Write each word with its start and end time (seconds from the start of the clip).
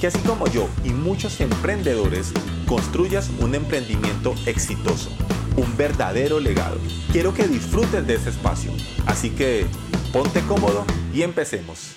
que 0.00 0.06
así 0.06 0.18
como 0.20 0.46
yo 0.48 0.68
y 0.82 0.90
muchos 0.90 1.40
emprendedores 1.40 2.32
construyas 2.66 3.30
un 3.40 3.54
emprendimiento 3.54 4.34
exitoso, 4.46 5.10
un 5.56 5.76
verdadero 5.76 6.40
legado. 6.40 6.78
Quiero 7.12 7.34
que 7.34 7.46
disfrutes 7.46 8.06
de 8.06 8.14
ese 8.14 8.30
espacio, 8.30 8.72
así 9.06 9.30
que 9.30 9.66
ponte 10.10 10.40
cómodo 10.40 10.86
y 11.12 11.22
empecemos. 11.22 11.96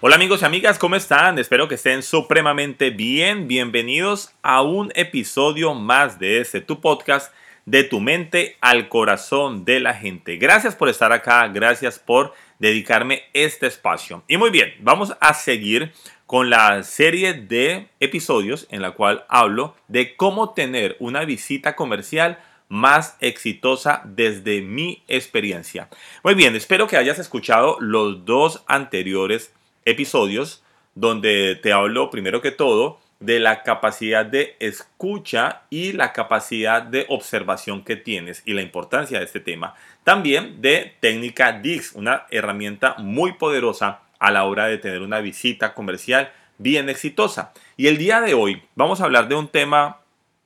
Hola 0.00 0.16
amigos 0.16 0.42
y 0.42 0.44
amigas, 0.44 0.78
¿cómo 0.78 0.96
están? 0.96 1.38
Espero 1.38 1.68
que 1.68 1.76
estén 1.76 2.02
supremamente 2.02 2.90
bien. 2.90 3.46
Bienvenidos 3.46 4.32
a 4.42 4.62
un 4.62 4.90
episodio 4.96 5.74
más 5.74 6.18
de 6.18 6.40
este 6.40 6.60
tu 6.60 6.80
podcast 6.80 7.32
de 7.64 7.84
tu 7.84 8.00
mente 8.00 8.56
al 8.60 8.88
corazón 8.88 9.64
de 9.64 9.78
la 9.78 9.94
gente. 9.94 10.36
Gracias 10.36 10.74
por 10.74 10.88
estar 10.88 11.12
acá, 11.12 11.46
gracias 11.48 11.98
por 11.98 12.32
dedicarme 12.58 13.22
este 13.32 13.66
espacio. 13.66 14.22
Y 14.28 14.36
muy 14.36 14.50
bien, 14.50 14.74
vamos 14.80 15.16
a 15.20 15.34
seguir 15.34 15.92
con 16.26 16.50
la 16.50 16.82
serie 16.82 17.34
de 17.34 17.88
episodios 18.00 18.66
en 18.70 18.82
la 18.82 18.92
cual 18.92 19.24
hablo 19.28 19.74
de 19.88 20.16
cómo 20.16 20.52
tener 20.52 20.96
una 20.98 21.24
visita 21.24 21.74
comercial 21.74 22.38
más 22.68 23.16
exitosa 23.20 24.02
desde 24.04 24.60
mi 24.60 25.02
experiencia. 25.08 25.88
Muy 26.22 26.34
bien, 26.34 26.54
espero 26.54 26.86
que 26.86 26.98
hayas 26.98 27.18
escuchado 27.18 27.78
los 27.80 28.24
dos 28.24 28.62
anteriores 28.66 29.54
episodios 29.84 30.62
donde 30.94 31.54
te 31.56 31.72
hablo 31.72 32.10
primero 32.10 32.42
que 32.42 32.50
todo 32.50 33.00
de 33.20 33.40
la 33.40 33.62
capacidad 33.62 34.24
de 34.24 34.56
escucha 34.60 35.62
y 35.70 35.92
la 35.92 36.12
capacidad 36.12 36.82
de 36.82 37.06
observación 37.08 37.84
que 37.84 37.96
tienes 37.96 38.42
y 38.44 38.54
la 38.54 38.62
importancia 38.62 39.18
de 39.18 39.24
este 39.24 39.40
tema. 39.40 39.74
También 40.04 40.60
de 40.62 40.94
técnica 41.00 41.52
DIX, 41.52 41.92
una 41.94 42.26
herramienta 42.30 42.94
muy 42.98 43.32
poderosa 43.32 44.00
a 44.18 44.30
la 44.30 44.44
hora 44.44 44.66
de 44.66 44.78
tener 44.78 45.02
una 45.02 45.20
visita 45.20 45.74
comercial 45.74 46.30
bien 46.58 46.88
exitosa. 46.88 47.52
Y 47.76 47.86
el 47.86 47.98
día 47.98 48.20
de 48.20 48.34
hoy 48.34 48.62
vamos 48.74 49.00
a 49.00 49.04
hablar 49.04 49.28
de 49.28 49.34
un 49.34 49.48
tema 49.48 49.98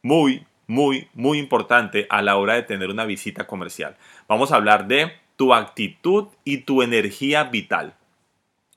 muy, 0.02 0.46
muy, 0.66 1.08
muy 1.14 1.38
importante 1.38 2.06
a 2.10 2.22
la 2.22 2.36
hora 2.36 2.54
de 2.54 2.62
tener 2.62 2.90
una 2.90 3.04
visita 3.04 3.46
comercial. 3.46 3.96
Vamos 4.28 4.52
a 4.52 4.56
hablar 4.56 4.86
de 4.86 5.12
tu 5.36 5.54
actitud 5.54 6.28
y 6.44 6.58
tu 6.58 6.82
energía 6.82 7.44
vital. 7.44 7.94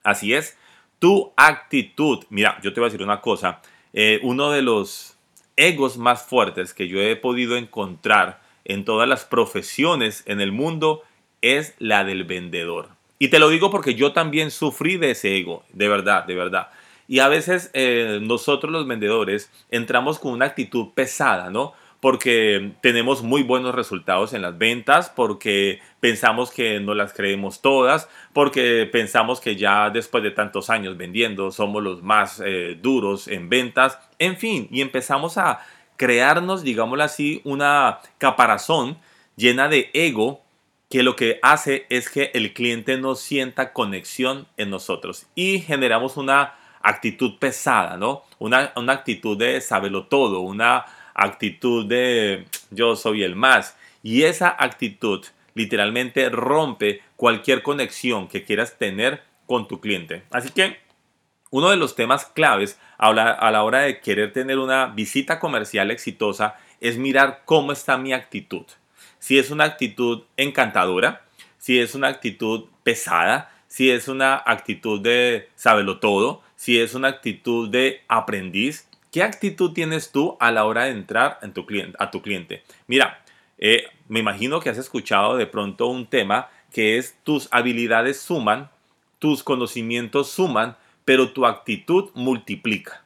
Así 0.03 0.33
es, 0.33 0.57
tu 0.99 1.33
actitud. 1.35 2.23
Mira, 2.29 2.59
yo 2.61 2.73
te 2.73 2.79
voy 2.79 2.87
a 2.87 2.91
decir 2.91 3.03
una 3.03 3.21
cosa. 3.21 3.61
Eh, 3.97 4.19
uno 4.23 4.51
de 4.51 4.61
los 4.61 5.17
egos 5.55 5.97
más 5.97 6.23
fuertes 6.23 6.73
que 6.73 6.89
yo 6.89 6.99
he 6.99 7.15
podido 7.15 7.55
encontrar 7.55 8.41
en 8.65 8.83
todas 8.83 9.07
las 9.07 9.23
profesiones 9.23 10.21
en 10.25 10.41
el 10.41 10.51
mundo 10.51 11.03
es 11.41 11.75
la 11.79 12.03
del 12.03 12.25
vendedor. 12.25 12.89
Y 13.19 13.29
te 13.29 13.39
lo 13.39 13.47
digo 13.47 13.71
porque 13.71 13.95
yo 13.95 14.11
también 14.11 14.51
sufrí 14.51 14.97
de 14.97 15.11
ese 15.11 15.37
ego, 15.37 15.63
de 15.71 15.87
verdad, 15.87 16.25
de 16.25 16.35
verdad. 16.35 16.67
Y 17.07 17.19
a 17.19 17.29
veces 17.29 17.71
eh, 17.73 18.19
nosotros 18.21 18.69
los 18.69 18.85
vendedores 18.85 19.49
entramos 19.69 20.19
con 20.19 20.33
una 20.33 20.47
actitud 20.47 20.89
pesada, 20.93 21.49
¿no? 21.49 21.73
Porque 22.05 22.73
tenemos 22.81 23.23
muy 23.23 23.41
buenos 23.41 23.73
resultados 23.73 24.33
en 24.33 24.43
las 24.43 24.59
ventas, 24.59 25.09
porque 25.09 25.79
pensamos 25.99 26.51
que 26.51 26.79
no 26.79 26.93
las 26.93 27.13
creemos 27.13 27.63
todas, 27.63 28.07
porque 28.31 28.87
pensamos 28.91 29.41
que 29.41 29.55
ya 29.55 29.89
después 29.89 30.23
de 30.23 30.29
tantos 30.29 30.69
años 30.69 30.97
vendiendo 30.97 31.49
somos 31.49 31.81
los 31.81 32.03
más 32.03 32.43
eh, 32.45 32.77
duros 32.79 33.27
en 33.27 33.49
ventas, 33.49 33.97
en 34.19 34.37
fin, 34.37 34.67
y 34.69 34.81
empezamos 34.81 35.39
a 35.39 35.65
crearnos, 35.97 36.61
digámoslo 36.61 37.03
así, 37.03 37.41
una 37.43 38.01
caparazón 38.19 38.99
llena 39.35 39.67
de 39.67 39.89
ego 39.95 40.43
que 40.91 41.01
lo 41.01 41.15
que 41.15 41.39
hace 41.41 41.87
es 41.89 42.11
que 42.11 42.29
el 42.35 42.53
cliente 42.53 42.97
no 42.99 43.15
sienta 43.15 43.73
conexión 43.73 44.47
en 44.57 44.69
nosotros 44.69 45.25
y 45.33 45.57
generamos 45.57 46.17
una 46.17 46.53
actitud 46.83 47.39
pesada, 47.39 47.97
¿no? 47.97 48.21
Una, 48.37 48.73
una 48.75 48.93
actitud 48.93 49.39
de 49.39 49.59
saberlo 49.59 50.05
todo, 50.05 50.41
una 50.41 50.85
actitud 51.15 51.87
de 51.87 52.45
yo 52.69 52.95
soy 52.95 53.23
el 53.23 53.35
más. 53.35 53.75
Y 54.03 54.23
esa 54.23 54.55
actitud 54.59 55.25
literalmente 55.55 56.29
rompe 56.29 57.01
cualquier 57.15 57.63
conexión 57.63 58.27
que 58.27 58.43
quieras 58.43 58.77
tener 58.77 59.23
con 59.47 59.67
tu 59.67 59.79
cliente. 59.79 60.23
Así 60.29 60.49
que 60.49 60.77
uno 61.49 61.71
de 61.71 61.77
los 61.77 61.95
temas 61.95 62.25
claves 62.25 62.79
a 62.97 63.11
la, 63.13 63.63
hora 63.63 63.79
de 63.81 63.99
querer 63.99 64.33
tener 64.33 64.59
una 64.59 64.87
visita 64.87 65.39
comercial 65.39 65.89
exitosa 65.89 66.57
es 66.81 66.97
mirar 66.97 67.41
cómo 67.45 67.71
está 67.71 67.97
mi 67.97 68.13
actitud 68.13 68.65
si 69.25 69.39
es 69.39 69.49
una 69.49 69.63
actitud 69.63 70.21
encantadora, 70.37 71.23
si 71.57 71.79
es 71.79 71.95
una 71.95 72.09
actitud 72.09 72.65
pesada, 72.83 73.51
si 73.67 73.89
es 73.89 74.07
una 74.07 74.35
actitud 74.35 75.01
de 75.01 75.49
saberlo 75.55 75.99
todo, 75.99 76.43
si 76.55 76.79
es 76.79 76.93
una 76.93 77.07
actitud 77.07 77.67
de 77.67 78.03
aprendiz. 78.07 78.87
¿Qué 79.15 79.23
actitud 79.23 79.71
tienes 79.71 80.11
tú 80.11 80.35
a 80.41 80.51
la 80.51 80.65
hora 80.65 80.83
de 80.83 80.91
entrar 80.91 81.39
a 81.99 82.11
tu 82.11 82.21
cliente? 82.21 82.63
Mira, 82.85 83.23
eh, 83.57 83.85
me 84.09 84.19
imagino 84.19 84.59
que 84.59 84.69
has 84.69 84.77
escuchado 84.77 85.37
de 85.37 85.47
pronto 85.47 85.87
un 85.87 86.07
tema 86.07 86.49
que 86.73 86.97
es 86.97 87.15
tus 87.23 87.47
habilidades 87.51 88.19
suman, 88.19 88.69
tus 89.17 89.41
conocimientos 89.41 90.31
suman, 90.31 90.75
pero 91.05 91.31
tu 91.31 91.45
actitud 91.45 92.09
multiplica. 92.13 93.05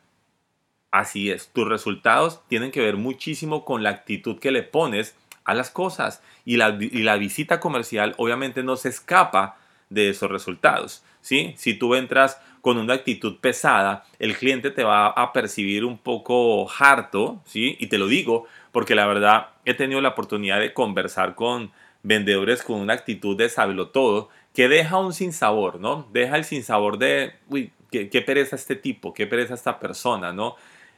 Así 0.90 1.30
es, 1.30 1.50
tus 1.50 1.68
resultados 1.68 2.42
tienen 2.48 2.72
que 2.72 2.82
ver 2.82 2.98
muchísimo 2.98 3.64
con 3.64 3.84
la 3.84 3.92
actitud 3.92 4.40
que 4.40 4.50
le 4.50 4.64
pones 4.64 5.16
a 5.44 5.54
las 5.54 5.70
cosas 5.70 6.24
y 6.44 6.58
la, 6.58 6.72
visita 7.18 7.60
comercial 7.60 8.16
obviamente 8.18 8.64
no 8.64 8.78
se 8.78 8.90
escapa 8.90 9.60
de 9.92 10.10
esos 10.10 10.32
resultados. 10.32 11.04
¿sí? 11.22 11.54
Si 11.56 11.76
tú 11.76 11.94
entras 11.94 12.42
con 12.62 12.78
una 12.78 12.94
actitud 12.94 13.38
pesada, 13.40 14.06
el 14.20 14.38
cliente 14.38 14.72
te 14.72 14.84
va 14.84 15.08
a 15.08 15.34
percibir 15.34 15.86
un 15.86 15.98
poco 15.98 16.70
harto, 16.80 17.42
¿sí? 17.46 17.78
Y 17.80 17.88
te 17.88 17.98
lo 17.98 18.08
digo 18.08 18.46
porque 18.72 18.96
la 18.96 19.08
verdad 19.08 19.50
he 19.66 19.74
tenido 19.74 20.02
la 20.02 20.10
oportunidad 20.10 20.60
de 20.60 20.74
conversar 20.74 21.36
con 21.36 21.72
vendedores 22.04 22.64
con 22.64 22.80
una 22.80 22.94
actitud 22.94 23.38
de 23.38 23.50
saberlo 23.50 23.90
todo 23.90 24.30
que 24.54 24.68
deja 24.68 24.98
un 24.98 25.14
sinsabor, 25.14 25.80
¿no? 25.80 26.08
Deja 26.12 26.36
el 26.36 26.44
sinsabor 26.44 26.98
de, 26.98 27.34
uy, 27.50 27.72
qué, 27.92 28.10
qué 28.10 28.22
pereza 28.22 28.56
este 28.56 28.76
tipo, 28.76 29.14
qué 29.14 29.28
pereza 29.28 29.54
esta 29.54 29.80
persona, 29.80 30.34
¿no? 30.34 30.56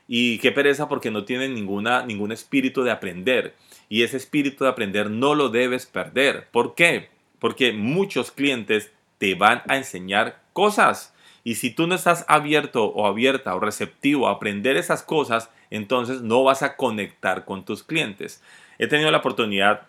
Y 0.07 0.39
qué 0.39 0.51
pereza 0.51 0.89
porque 0.89 1.11
no 1.11 1.25
tienen 1.25 1.53
ninguna, 1.53 2.05
ningún 2.05 2.31
espíritu 2.31 2.83
de 2.83 2.91
aprender. 2.91 3.55
Y 3.87 4.03
ese 4.03 4.17
espíritu 4.17 4.63
de 4.63 4.69
aprender 4.69 5.09
no 5.09 5.35
lo 5.35 5.49
debes 5.49 5.85
perder. 5.85 6.47
¿Por 6.51 6.75
qué? 6.75 7.09
Porque 7.39 7.71
muchos 7.71 8.31
clientes 8.31 8.91
te 9.17 9.35
van 9.35 9.61
a 9.67 9.77
enseñar 9.77 10.41
cosas. 10.53 11.13
Y 11.43 11.55
si 11.55 11.71
tú 11.71 11.87
no 11.87 11.95
estás 11.95 12.25
abierto 12.27 12.85
o 12.85 13.07
abierta 13.07 13.55
o 13.55 13.59
receptivo 13.59 14.27
a 14.27 14.33
aprender 14.33 14.77
esas 14.77 15.03
cosas, 15.03 15.49
entonces 15.69 16.21
no 16.21 16.43
vas 16.43 16.61
a 16.63 16.75
conectar 16.75 17.45
con 17.45 17.65
tus 17.65 17.83
clientes. 17.83 18.43
He 18.77 18.87
tenido 18.87 19.11
la 19.11 19.19
oportunidad 19.19 19.87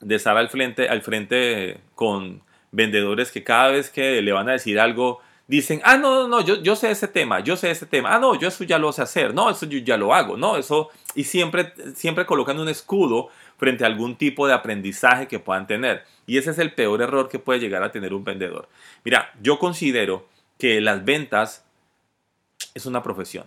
de 0.00 0.16
estar 0.16 0.36
al 0.36 0.48
frente, 0.48 0.88
al 0.88 1.02
frente 1.02 1.78
con 1.94 2.42
vendedores 2.72 3.30
que 3.30 3.44
cada 3.44 3.68
vez 3.68 3.90
que 3.90 4.22
le 4.22 4.32
van 4.32 4.48
a 4.48 4.52
decir 4.52 4.80
algo, 4.80 5.20
dicen, 5.46 5.80
ah, 5.84 5.96
no, 5.96 6.22
no, 6.22 6.28
no, 6.28 6.40
yo, 6.40 6.62
yo 6.62 6.74
sé 6.76 6.90
ese 6.90 7.08
tema, 7.08 7.40
yo 7.40 7.56
sé 7.56 7.70
ese 7.70 7.86
tema, 7.86 8.14
ah, 8.14 8.18
no, 8.18 8.34
yo 8.38 8.48
eso 8.48 8.64
ya 8.64 8.78
lo 8.78 8.92
sé 8.92 9.02
hacer, 9.02 9.34
no, 9.34 9.50
eso 9.50 9.66
yo 9.66 9.78
ya 9.78 9.96
lo 9.96 10.14
hago, 10.14 10.36
no, 10.36 10.56
eso, 10.56 10.90
y 11.14 11.24
siempre, 11.24 11.74
siempre 11.94 12.26
colocan 12.26 12.58
un 12.58 12.68
escudo 12.68 13.28
frente 13.58 13.84
a 13.84 13.86
algún 13.86 14.16
tipo 14.16 14.46
de 14.46 14.54
aprendizaje 14.54 15.28
que 15.28 15.38
puedan 15.38 15.66
tener. 15.66 16.04
Y 16.26 16.38
ese 16.38 16.50
es 16.50 16.58
el 16.58 16.72
peor 16.72 17.02
error 17.02 17.28
que 17.28 17.38
puede 17.38 17.60
llegar 17.60 17.82
a 17.82 17.92
tener 17.92 18.14
un 18.14 18.24
vendedor. 18.24 18.68
Mira, 19.04 19.32
yo 19.40 19.58
considero 19.58 20.26
que 20.62 20.80
las 20.80 21.04
ventas 21.04 21.64
es 22.72 22.86
una 22.86 23.02
profesión, 23.02 23.46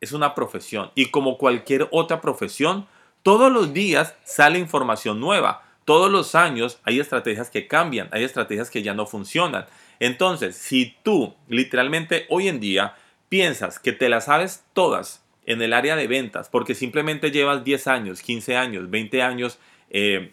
es 0.00 0.10
una 0.10 0.34
profesión, 0.34 0.90
y 0.96 1.12
como 1.12 1.38
cualquier 1.38 1.86
otra 1.92 2.20
profesión, 2.20 2.88
todos 3.22 3.52
los 3.52 3.72
días 3.72 4.16
sale 4.24 4.58
información 4.58 5.20
nueva. 5.20 5.62
Todos 5.84 6.10
los 6.10 6.34
años 6.34 6.80
hay 6.82 6.98
estrategias 6.98 7.50
que 7.50 7.68
cambian, 7.68 8.08
hay 8.10 8.24
estrategias 8.24 8.68
que 8.68 8.82
ya 8.82 8.94
no 8.94 9.06
funcionan. 9.06 9.66
Entonces, 10.00 10.56
si 10.56 10.96
tú 11.04 11.36
literalmente 11.46 12.26
hoy 12.30 12.48
en 12.48 12.58
día 12.58 12.96
piensas 13.28 13.78
que 13.78 13.92
te 13.92 14.08
las 14.08 14.24
sabes 14.24 14.64
todas 14.72 15.22
en 15.46 15.62
el 15.62 15.72
área 15.72 15.94
de 15.94 16.08
ventas, 16.08 16.48
porque 16.48 16.74
simplemente 16.74 17.30
llevas 17.30 17.62
10 17.62 17.86
años, 17.86 18.22
15 18.22 18.56
años, 18.56 18.90
20 18.90 19.22
años 19.22 19.60
eh, 19.90 20.32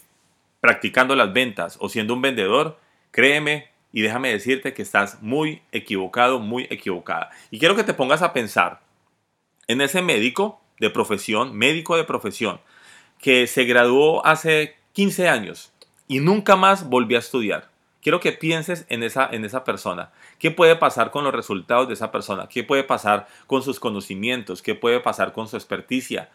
practicando 0.61 1.15
las 1.15 1.31
ventas 1.31 1.77
o 1.79 1.89
siendo 1.89 2.15
un 2.15 2.23
vendedor, 2.23 2.79
créeme 3.11 3.76
y 3.91 4.01
déjame 4.01 4.31
decirte 4.31 4.73
que 4.73 4.81
estás 4.81 5.21
muy 5.21 5.61
equivocado, 5.71 6.39
muy 6.39 6.67
equivocada. 6.69 7.29
Y 7.51 7.59
quiero 7.59 7.75
que 7.75 7.83
te 7.83 7.93
pongas 7.93 8.21
a 8.21 8.33
pensar, 8.33 8.81
en 9.67 9.81
ese 9.81 10.01
médico 10.01 10.61
de 10.79 10.89
profesión, 10.89 11.55
médico 11.55 11.97
de 11.97 12.03
profesión, 12.03 12.59
que 13.19 13.47
se 13.47 13.65
graduó 13.65 14.25
hace 14.25 14.75
15 14.93 15.27
años 15.27 15.73
y 16.07 16.19
nunca 16.19 16.55
más 16.55 16.89
volvió 16.89 17.17
a 17.17 17.19
estudiar. 17.19 17.69
Quiero 18.01 18.19
que 18.19 18.31
pienses 18.31 18.85
en 18.89 19.03
esa, 19.03 19.27
en 19.29 19.43
esa 19.43 19.63
persona. 19.63 20.11
¿Qué 20.39 20.51
puede 20.51 20.75
pasar 20.75 21.11
con 21.11 21.23
los 21.23 21.33
resultados 21.33 21.87
de 21.87 21.95
esa 21.95 22.11
persona? 22.11 22.47
¿Qué 22.47 22.63
puede 22.63 22.83
pasar 22.83 23.27
con 23.47 23.63
sus 23.63 23.79
conocimientos? 23.79 24.61
¿Qué 24.61 24.75
puede 24.75 24.99
pasar 24.99 25.33
con 25.33 25.47
su 25.47 25.57
experticia? 25.57 26.29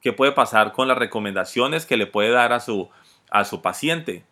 ¿Qué 0.00 0.12
puede 0.12 0.32
pasar 0.32 0.72
con 0.72 0.86
las 0.86 0.98
recomendaciones 0.98 1.86
que 1.86 1.96
le 1.96 2.06
puede 2.06 2.30
dar 2.30 2.52
a 2.52 2.60
su, 2.60 2.88
a 3.30 3.44
su 3.44 3.60
paciente? 3.60 4.24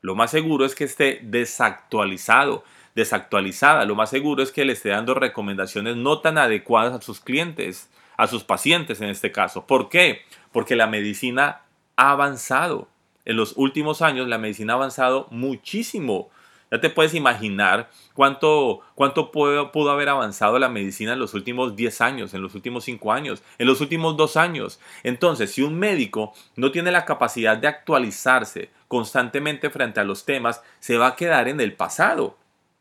Lo 0.00 0.14
más 0.14 0.30
seguro 0.30 0.64
es 0.64 0.74
que 0.74 0.84
esté 0.84 1.20
desactualizado, 1.22 2.64
desactualizada. 2.94 3.84
Lo 3.84 3.94
más 3.94 4.10
seguro 4.10 4.42
es 4.42 4.52
que 4.52 4.64
le 4.64 4.72
esté 4.72 4.90
dando 4.90 5.14
recomendaciones 5.14 5.96
no 5.96 6.20
tan 6.20 6.38
adecuadas 6.38 6.94
a 6.94 7.02
sus 7.02 7.20
clientes, 7.20 7.90
a 8.16 8.26
sus 8.26 8.44
pacientes 8.44 9.00
en 9.00 9.10
este 9.10 9.32
caso. 9.32 9.66
¿Por 9.66 9.88
qué? 9.88 10.22
Porque 10.52 10.76
la 10.76 10.86
medicina 10.86 11.62
ha 11.96 12.12
avanzado 12.12 12.88
en 13.24 13.36
los 13.36 13.54
últimos 13.56 14.02
años 14.02 14.28
la 14.28 14.38
medicina 14.38 14.72
ha 14.72 14.76
avanzado 14.76 15.28
muchísimo. 15.30 16.30
Ya 16.70 16.80
te 16.80 16.90
puedes 16.90 17.14
imaginar 17.14 17.90
cuánto, 18.14 18.80
cuánto 18.94 19.32
pudo, 19.32 19.72
pudo, 19.72 19.90
haber 19.90 20.08
avanzado 20.08 20.58
la 20.58 20.68
medicina 20.68 21.14
en 21.14 21.18
los 21.18 21.34
últimos 21.34 21.74
10 21.74 22.00
años, 22.00 22.34
en 22.34 22.42
los 22.42 22.54
últimos 22.54 22.84
5 22.84 23.12
años, 23.12 23.42
en 23.58 23.66
los 23.66 23.80
últimos 23.80 24.16
2 24.16 24.36
años. 24.36 24.80
Entonces, 25.02 25.52
si 25.52 25.62
un 25.62 25.78
médico 25.78 26.32
no 26.56 26.70
tiene 26.70 26.92
la 26.92 27.04
capacidad 27.04 27.56
de 27.56 27.68
actualizarse 27.68 28.70
constantemente 28.90 29.70
frente 29.70 30.00
a 30.00 30.04
los 30.04 30.24
temas, 30.24 30.64
se 30.80 30.98
va 30.98 31.06
a 31.06 31.14
quedar 31.14 31.46
en 31.46 31.60
el 31.60 31.74
pasado. 31.74 32.36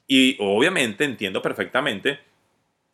Y 0.08 0.38
obviamente 0.40 1.04
entiendo 1.04 1.44
perfectamente 1.44 2.20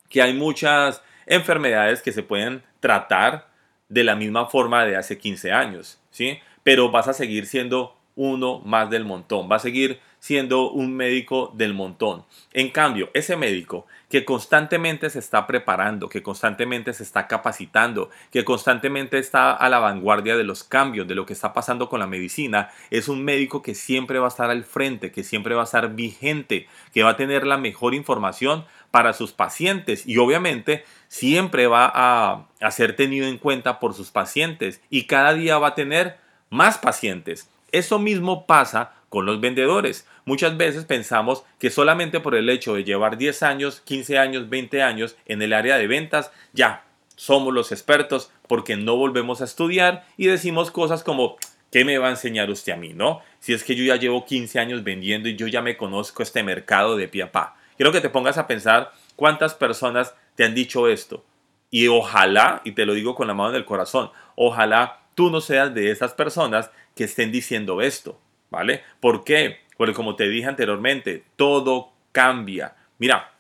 que 0.10 0.22
hay 0.22 0.34
muchas 0.34 1.02
enfermedades 1.26 2.02
que 2.02 2.12
se 2.12 2.24
pueden 2.24 2.62
tratar 2.82 3.48
de 3.88 4.04
la 4.04 4.18
misma 4.18 4.48
forma 4.48 4.84
de 4.84 4.98
hace 4.98 5.18
15 5.18 5.54
años, 5.54 5.98
¿sí? 6.12 6.40
pero 6.64 6.92
vas 6.92 7.08
a 7.08 7.14
seguir 7.14 7.46
siendo 7.46 7.98
uno 8.18 8.60
más 8.66 8.90
del 8.90 9.06
montón, 9.06 9.50
va 9.50 9.56
a 9.56 9.60
seguir 9.60 10.02
siendo 10.26 10.72
un 10.72 10.96
médico 10.96 11.52
del 11.54 11.76
montón. 11.76 12.26
En 12.52 12.72
cambio, 12.72 13.12
ese 13.14 13.38
médico 13.38 13.86
que 14.10 14.26
constantemente 14.26 15.12
se 15.12 15.20
está 15.20 15.46
preparando, 15.46 16.10
que 16.10 16.24
constantemente 16.24 16.94
se 16.94 17.04
está 17.04 17.28
capacitando, 17.28 18.10
que 18.32 18.44
constantemente 18.44 19.20
está 19.20 19.52
a 19.52 19.70
la 19.70 19.78
vanguardia 19.78 20.36
de 20.36 20.44
los 20.44 20.64
cambios, 20.64 21.08
de 21.08 21.14
lo 21.14 21.28
que 21.28 21.34
está 21.34 21.54
pasando 21.54 21.90
con 21.90 22.00
la 22.00 22.08
medicina, 22.08 22.72
es 22.90 23.08
un 23.08 23.24
médico 23.24 23.62
que 23.62 23.76
siempre 23.76 24.18
va 24.18 24.26
a 24.26 24.30
estar 24.30 24.50
al 24.50 24.64
frente, 24.64 25.12
que 25.12 25.24
siempre 25.24 25.54
va 25.54 25.62
a 25.62 25.66
estar 25.66 25.94
vigente, 25.94 26.68
que 26.92 27.04
va 27.04 27.12
a 27.12 27.18
tener 27.18 27.46
la 27.46 27.60
mejor 27.60 27.94
información 27.94 28.66
para 28.90 29.14
sus 29.14 29.32
pacientes 29.32 30.08
y 30.08 30.18
obviamente 30.18 30.86
siempre 31.08 31.68
va 31.68 31.92
a, 31.94 32.72
ser 32.72 32.96
tenido 32.96 33.28
en 33.28 33.38
cuenta 33.38 33.80
por 33.80 33.94
sus 33.94 34.10
pacientes 34.10 34.82
y 34.90 35.04
cada 35.04 35.36
día 35.36 35.60
va 35.60 35.68
a 35.68 35.76
tener 35.76 36.18
más 36.50 36.80
pacientes. 36.80 37.48
Eso 37.76 38.00
mismo 38.00 38.48
pasa 38.48 38.94
con 39.10 39.26
los 39.26 39.42
vendedores. 39.42 40.08
Muchas 40.24 40.56
veces 40.56 40.86
pensamos 40.86 41.44
que 41.60 41.70
solamente 41.70 42.22
por 42.22 42.34
el 42.34 42.50
hecho 42.50 42.76
de 42.76 42.86
llevar 42.86 43.18
10 43.18 43.44
años, 43.44 43.82
15 43.82 44.18
años, 44.18 44.48
20 44.48 44.82
años 44.82 45.18
en 45.26 45.42
el 45.42 45.52
área 45.52 45.78
de 45.78 45.86
ventas, 45.86 46.32
ya 46.54 46.86
somos 47.18 47.54
los 47.54 47.74
expertos 47.74 48.32
porque 48.48 48.78
no 48.78 48.96
volvemos 48.96 49.42
a 49.42 49.44
estudiar 49.44 50.06
y 50.16 50.28
decimos 50.28 50.72
cosas 50.72 51.04
como, 51.04 51.36
¿qué 51.70 51.84
me 51.84 51.98
va 51.98 52.08
a 52.08 52.12
enseñar 52.12 52.50
usted 52.50 52.72
a 52.72 52.78
mí? 52.78 52.94
¿No? 52.94 53.20
Si 53.42 53.52
es 53.52 53.66
que 53.66 53.76
yo 53.76 53.84
ya 53.84 53.98
llevo 53.98 54.24
15 54.24 54.58
años 54.58 54.86
vendiendo 54.86 55.28
y 55.28 55.36
yo 55.36 55.48
ya 55.48 55.62
me 55.62 55.76
conozco 55.76 56.24
este 56.24 56.44
mercado 56.44 56.96
de 56.96 57.10
pie 57.10 57.24
a 57.24 57.34
pa. 57.34 57.58
Quiero 57.76 57.92
que 57.92 58.00
te 58.00 58.10
pongas 58.10 58.38
a 58.38 58.48
pensar 58.48 58.94
cuántas 59.18 59.54
personas 59.54 60.16
te 60.36 60.46
han 60.46 60.56
dicho 60.56 60.88
esto. 60.88 61.26
Y 61.70 61.90
ojalá, 61.90 62.62
y 62.64 62.72
te 62.72 62.86
lo 62.86 62.94
digo 62.94 63.16
con 63.16 63.28
la 63.28 63.34
mano 63.34 63.50
en 63.50 63.58
el 63.58 63.66
corazón, 63.66 64.12
ojalá 64.36 65.02
tú 65.16 65.32
no 65.32 65.42
seas 65.42 65.74
de 65.74 65.92
esas 65.92 66.14
personas 66.14 66.70
que 66.96 67.06
estén 67.06 67.32
diciendo 67.32 67.82
esto, 67.82 68.20
¿vale? 68.52 68.84
¿Por 69.00 69.24
qué? 69.24 69.60
Porque 69.78 69.94
como 69.94 70.16
te 70.16 70.30
dije 70.30 70.48
anteriormente, 70.48 71.24
todo 71.36 71.92
cambia. 72.12 72.76
Mira, 72.98 73.34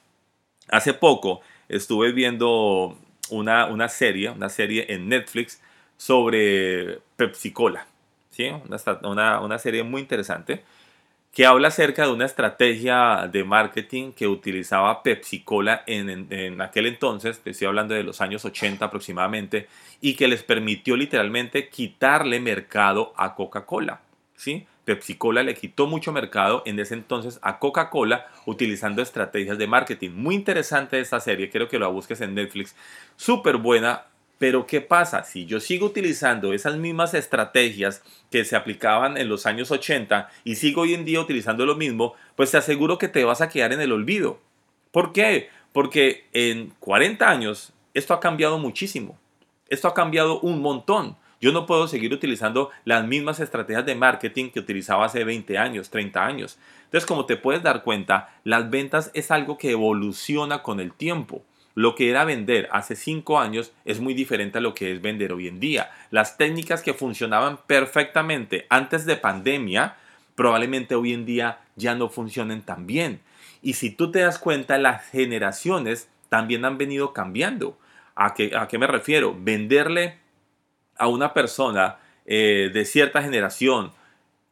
hace 0.70 0.94
poco 0.94 1.42
estuve 1.70 2.12
viendo 2.12 2.98
una, 3.30 3.68
una 3.68 3.90
serie, 3.90 4.30
una 4.30 4.50
serie 4.50 4.86
en 4.90 5.10
Netflix 5.10 5.62
sobre 5.98 7.00
Pepsi 7.16 7.52
Cola, 7.52 7.88
¿sí? 8.32 8.50
Una, 9.04 9.40
una 9.40 9.60
serie 9.60 9.84
muy 9.84 10.02
interesante 10.02 10.64
que 11.36 11.46
habla 11.46 11.68
acerca 11.68 12.06
de 12.06 12.14
una 12.14 12.24
estrategia 12.24 13.28
de 13.30 13.44
marketing 13.44 14.14
que 14.14 14.26
utilizaba 14.26 15.04
Pepsi 15.04 15.42
Cola 15.42 15.84
en, 15.86 16.62
aquel 16.62 16.86
entonces, 16.86 17.42
te 17.42 17.50
estoy 17.50 17.68
hablando 17.68 17.94
de 17.94 18.04
los 18.04 18.22
años 18.22 18.46
80 18.46 18.86
aproximadamente, 18.86 19.68
y 20.00 20.14
que 20.16 20.30
les 20.30 20.44
permitió 20.44 20.96
literalmente 20.96 21.68
quitarle 21.68 22.40
mercado 22.40 23.14
a 23.18 23.36
Coca-Cola. 23.36 24.00
¿sí? 24.38 24.66
Pepsi 24.86 25.16
Cola 25.16 25.44
le 25.44 25.56
quitó 25.56 25.88
mucho 25.88 26.14
mercado 26.14 26.64
en 26.66 26.80
ese 26.80 26.94
entonces 26.94 27.38
a 27.42 27.60
Coca-Cola 27.60 28.28
utilizando 28.46 29.02
estrategias 29.02 29.58
de 29.58 29.68
marketing. 29.68 30.12
Muy 30.12 30.36
interesante 30.36 31.02
esta 31.02 31.20
serie, 31.20 31.50
quiero 31.50 31.68
que 31.68 31.80
la 31.80 31.88
busques 31.88 32.22
en 32.22 32.34
Netflix. 32.34 32.78
Súper 33.18 33.58
buena, 33.58 34.06
pero 34.38 34.68
¿qué 34.68 34.82
pasa? 34.82 35.24
Si 35.24 35.46
yo 35.46 35.60
sigo 35.60 35.86
utilizando 35.86 36.54
esas 36.54 36.76
mismas 36.78 37.14
estrategias 37.14 38.04
que 38.30 38.44
se 38.44 38.56
aplicaban 38.56 39.18
en 39.18 39.30
los 39.30 39.46
años 39.46 39.72
80 39.72 40.30
y 40.44 40.56
sigo 40.56 40.82
hoy 40.82 40.94
en 40.94 41.06
día 41.06 41.22
utilizando 41.22 41.66
lo 41.66 41.76
mismo, 41.76 42.16
pues 42.36 42.52
te 42.52 42.58
aseguro 42.58 42.98
que 42.98 43.08
te 43.08 43.24
vas 43.24 43.42
a 43.42 43.50
quedar 43.50 43.72
en 43.72 43.82
el 43.82 43.92
olvido. 43.92 44.40
¿Por 44.92 45.14
qué? 45.14 45.50
Porque 45.72 46.26
en 46.34 46.74
40 46.80 47.30
años 47.30 47.74
esto 47.94 48.14
ha 48.14 48.20
cambiado 48.20 48.58
muchísimo. 48.60 49.18
Esto 49.70 49.88
ha 49.88 49.94
cambiado 49.94 50.40
un 50.42 50.62
montón. 50.62 51.18
Yo 51.42 51.52
no 51.52 51.66
puedo 51.66 51.88
seguir 51.88 52.14
utilizando 52.14 52.72
las 52.86 53.06
mismas 53.06 53.40
estrategias 53.40 53.86
de 53.86 53.96
marketing 53.96 54.50
que 54.50 54.60
utilizaba 54.60 55.06
hace 55.06 55.24
20 55.24 55.58
años, 55.58 55.90
30 55.90 56.26
años. 56.26 56.58
Entonces, 56.86 57.06
como 57.06 57.26
te 57.26 57.36
puedes 57.36 57.64
dar 57.64 57.84
cuenta, 57.84 58.36
las 58.44 58.70
ventas 58.70 59.12
es 59.14 59.32
algo 59.32 59.58
que 59.58 59.72
evoluciona 59.72 60.62
con 60.64 60.80
el 60.80 60.94
tiempo. 60.94 61.44
Lo 61.76 61.94
que 61.94 62.10
era 62.10 62.24
vender 62.24 62.70
hace 62.72 62.96
cinco 62.96 63.38
años 63.38 63.74
es 63.84 64.00
muy 64.00 64.14
diferente 64.14 64.58
a 64.58 64.62
lo 64.62 64.74
que 64.74 64.94
es 64.94 65.02
vender 65.02 65.34
hoy 65.34 65.50
en 65.50 65.60
día. 65.60 65.92
Las 66.10 66.38
técnicas 66.38 66.82
que 66.82 66.94
funcionaban 66.94 67.60
perfectamente 67.68 68.66
antes 68.70 69.06
de 69.06 69.18
pandemia, 69.18 69.98
probablemente 70.36 70.96
hoy 70.96 71.14
en 71.14 71.26
día 71.26 71.60
ya 71.76 71.94
no 71.94 72.10
funcionen 72.10 72.62
tan 72.62 72.88
bien. 72.88 73.20
Y 73.62 73.74
si 73.74 73.90
tú 73.90 74.10
te 74.10 74.20
das 74.20 74.40
cuenta, 74.40 74.78
las 74.78 75.04
generaciones 75.10 76.08
también 76.30 76.64
han 76.64 76.78
venido 76.78 77.12
cambiando. 77.14 77.78
¿A 78.16 78.34
qué, 78.34 78.54
a 78.58 78.70
qué 78.70 78.78
me 78.78 78.88
refiero? 78.88 79.36
Venderle 79.38 80.18
a 80.98 81.08
una 81.08 81.34
persona 81.34 81.98
eh, 82.26 82.72
de 82.74 82.86
cierta 82.86 83.22
generación, 83.22 83.92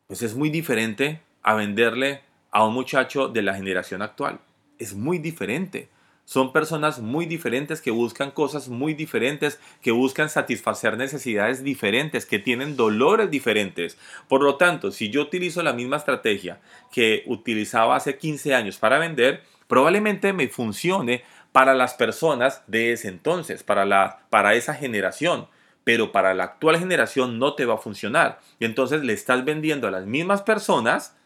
pues 0.08 0.22
es 0.24 0.36
muy 0.36 0.50
diferente 0.50 1.22
a 1.42 1.56
venderle 1.56 2.22
a 2.52 2.66
un 2.66 2.74
muchacho 2.74 3.30
de 3.30 3.42
la 3.42 3.56
generación 3.56 4.02
actual. 4.02 4.40
Es 4.78 4.94
muy 4.94 5.20
diferente. 5.20 5.88
Son 6.26 6.54
personas 6.54 7.00
muy 7.00 7.26
diferentes 7.26 7.82
que 7.82 7.92
buscan 7.92 8.32
cosas 8.32 8.70
muy 8.70 8.94
diferentes, 8.94 9.60
que 9.82 9.92
buscan 9.92 10.30
satisfacer 10.30 10.98
necesidades 10.98 11.64
diferentes, 11.64 12.26
que 12.26 12.40
tienen 12.40 12.78
dolores 12.78 13.30
diferentes. 13.30 13.98
Por 14.30 14.42
lo 14.42 14.56
tanto, 14.56 14.92
si 14.92 15.10
yo 15.10 15.22
utilizo 15.22 15.62
la 15.64 15.74
misma 15.74 15.98
estrategia 15.98 16.62
que 16.92 17.24
utilizaba 17.26 17.98
hace 17.98 18.18
15 18.18 18.56
años 18.56 18.78
para 18.78 19.00
vender, 19.00 19.44
probablemente 19.68 20.32
me 20.32 20.48
funcione 20.48 21.24
para 21.52 21.76
las 21.76 21.94
personas 21.94 22.64
de 22.68 22.94
ese 22.94 23.10
entonces, 23.10 23.64
para, 23.64 23.86
la, 23.86 24.26
para 24.30 24.56
esa 24.56 24.74
generación. 24.74 25.48
Pero 25.84 26.14
para 26.14 26.34
la 26.34 26.46
actual 26.46 26.80
generación 26.80 27.38
no 27.38 27.56
te 27.56 27.66
va 27.66 27.74
a 27.74 27.78
funcionar. 27.78 28.40
Y 28.60 28.66
entonces 28.66 29.04
le 29.04 29.12
estás 29.12 29.44
vendiendo 29.44 29.90
a 29.90 29.92
las 29.92 30.06
mismas 30.06 30.42
personas 30.42 31.18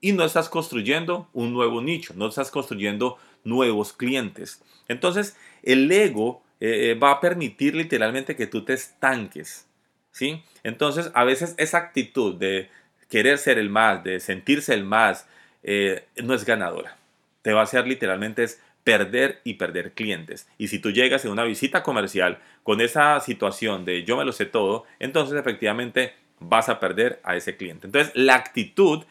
y 0.00 0.12
no 0.12 0.24
estás 0.24 0.48
construyendo 0.48 1.28
un 1.32 1.52
nuevo 1.52 1.82
nicho, 1.82 2.14
no 2.16 2.28
estás 2.28 2.50
construyendo 2.50 3.18
nuevos 3.44 3.92
clientes. 3.92 4.62
Entonces, 4.88 5.36
el 5.62 5.90
ego 5.90 6.42
eh, 6.60 6.90
eh, 6.90 6.94
va 6.94 7.12
a 7.12 7.20
permitir 7.20 7.74
literalmente 7.74 8.36
que 8.36 8.46
tú 8.46 8.64
te 8.64 8.74
estanques. 8.74 9.66
¿sí? 10.10 10.42
Entonces, 10.62 11.10
a 11.14 11.24
veces 11.24 11.54
esa 11.58 11.78
actitud 11.78 12.34
de 12.36 12.70
querer 13.08 13.38
ser 13.38 13.58
el 13.58 13.70
más, 13.70 14.04
de 14.04 14.20
sentirse 14.20 14.74
el 14.74 14.84
más, 14.84 15.26
eh, 15.62 16.04
no 16.22 16.34
es 16.34 16.44
ganadora. 16.44 16.96
Te 17.42 17.52
va 17.52 17.60
a 17.60 17.64
hacer 17.64 17.86
literalmente 17.86 18.42
es 18.44 18.60
perder 18.84 19.40
y 19.44 19.54
perder 19.54 19.92
clientes. 19.92 20.48
Y 20.58 20.68
si 20.68 20.78
tú 20.78 20.90
llegas 20.90 21.24
en 21.24 21.32
una 21.32 21.44
visita 21.44 21.82
comercial 21.82 22.38
con 22.62 22.80
esa 22.80 23.20
situación 23.20 23.84
de 23.84 24.04
yo 24.04 24.16
me 24.16 24.24
lo 24.24 24.32
sé 24.32 24.46
todo, 24.46 24.84
entonces 24.98 25.38
efectivamente 25.38 26.14
vas 26.38 26.68
a 26.68 26.80
perder 26.80 27.20
a 27.22 27.36
ese 27.36 27.56
cliente. 27.56 27.86
Entonces, 27.86 28.12
la 28.14 28.34
actitud 28.34 29.04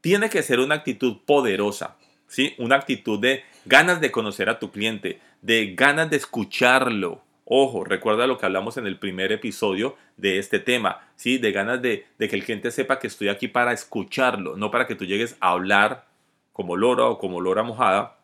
tiene 0.00 0.30
que 0.30 0.42
ser 0.42 0.60
una 0.60 0.76
actitud 0.76 1.18
poderosa, 1.26 1.96
¿sí? 2.26 2.54
Una 2.58 2.76
actitud 2.76 3.20
de 3.20 3.44
ganas 3.64 4.00
de 4.00 4.10
conocer 4.10 4.48
a 4.48 4.58
tu 4.58 4.70
cliente, 4.70 5.20
de 5.42 5.74
ganas 5.74 6.10
de 6.10 6.16
escucharlo. 6.16 7.22
Ojo, 7.44 7.84
recuerda 7.84 8.26
lo 8.26 8.38
que 8.38 8.46
hablamos 8.46 8.76
en 8.76 8.86
el 8.86 8.98
primer 8.98 9.30
episodio 9.30 9.96
de 10.16 10.38
este 10.38 10.58
tema, 10.58 11.06
¿sí? 11.16 11.38
De 11.38 11.52
ganas 11.52 11.82
de, 11.82 12.06
que 12.18 12.36
el 12.36 12.44
cliente 12.44 12.70
sepa 12.70 12.98
que 12.98 13.06
estoy 13.06 13.28
aquí 13.28 13.48
para 13.48 13.72
escucharlo, 13.72 14.56
no 14.56 14.70
para 14.70 14.86
que 14.86 14.94
tú 14.94 15.04
llegues 15.04 15.36
a 15.40 15.50
hablar 15.50 16.06
como 16.52 16.76
lora 16.76 17.04
o 17.04 17.18
como 17.18 17.40
lora 17.40 17.62
mojada, 17.62 18.18